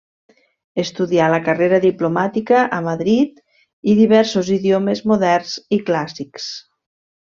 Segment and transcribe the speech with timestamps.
[0.83, 3.37] Estudià la carrera diplomàtica a Madrid
[3.93, 6.55] i diversos idiomes moderns i clàssics.